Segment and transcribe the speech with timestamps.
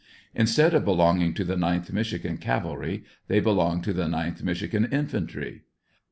[0.33, 5.61] Instead of belonging to the 9tli Michigan Cavalry, they belong to the 9th Michigan Infantry.